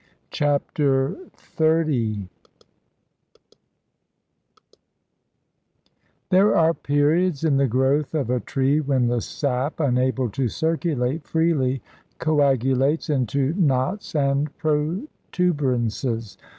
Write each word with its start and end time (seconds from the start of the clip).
CHAPTER 0.31 1.15
XXX 1.59 2.27
There 6.31 6.57
are 6.57 6.73
periods 6.73 7.43
in 7.43 7.57
the 7.57 7.67
growth 7.67 8.15
of 8.15 8.31
a 8.31 8.39
tree 8.39 8.79
when 8.79 9.05
the 9.09 9.21
sap, 9.21 9.79
unable 9.79 10.27
to 10.31 10.47
circulate 10.47 11.27
freely, 11.27 11.83
coagulates 12.17 13.11
into 13.11 13.53
knots 13.53 14.15
and 14.15 14.49
protuberances. 14.57 16.35